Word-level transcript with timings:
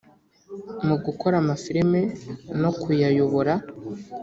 mu 0.87 0.95
gukora 1.05 1.35
amafilimi 1.43 2.01
no 2.61 2.71
kuyayobora 2.81 3.53